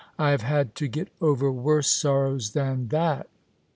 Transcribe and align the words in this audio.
I 0.17 0.31
have 0.31 0.41
had 0.41 0.73
to 0.77 0.87
get 0.87 1.09
over 1.21 1.51
worse 1.51 1.85
sorrows 1.87 2.53
than 2.53 2.87
that." 2.87 3.29